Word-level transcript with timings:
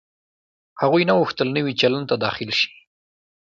هغوی 0.81 1.03
نه 1.09 1.13
غوښتل 1.19 1.47
نوي 1.57 1.73
چلند 1.81 2.05
ته 2.09 2.15
داخل 2.25 2.49
شي. 2.59 2.69